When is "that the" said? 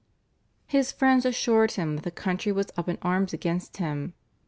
1.97-2.09